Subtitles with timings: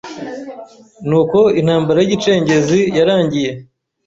[1.07, 3.51] Ni uko Intambara y’igicengezi yarangiye